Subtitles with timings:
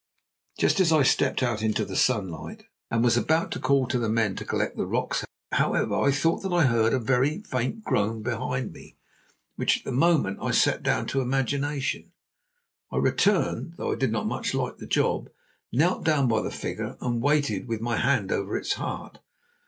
[0.57, 4.09] Just as I stepped out into the sunlight, and was about to call to the
[4.09, 8.23] men to collect the rocks, however, I thought that I heard a very faint groan
[8.23, 8.97] behind me,
[9.57, 12.13] which at the moment I set down to imagination.
[12.89, 15.29] Still, I returned, though I did not much like the job,
[15.71, 19.19] knelt down by the figure, and waited with my hand over its heart.